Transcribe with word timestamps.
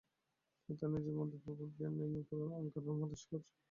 তিনি 0.59 0.77
তার 0.79 0.89
নিজের 0.93 1.15
"মন্দির-পর্বত" 1.15 1.69
বেয়ন 1.73 1.93
নির্মাণ, 1.95 2.23
করেন 2.29 2.47
আংকোর 2.53 2.71
থম 2.75 2.95
শহরের 2.95 3.05
উন্নতিসাধন 3.05 3.39
করেন। 3.39 3.49